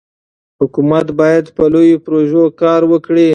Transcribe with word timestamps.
حکومت 0.59 1.07
باید 1.19 1.45
په 1.55 1.63
لویو 1.73 2.03
پروژو 2.05 2.43
کار 2.61 2.81
وکړي. 2.91 3.29